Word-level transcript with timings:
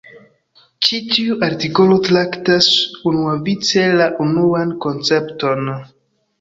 Ĉi 0.87 1.01
tiu 1.11 1.37
artikolo 1.47 1.99
traktas 2.07 2.71
unuavice 3.13 3.87
la 4.03 4.11
unuan 4.29 4.77
koncepton. 4.89 5.75